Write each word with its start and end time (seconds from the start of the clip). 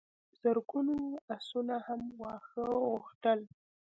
زرګونو 0.41 0.97
آسونو 1.35 1.77
هم 1.85 2.01
واښه 2.21 2.65
غوښتل. 2.91 3.39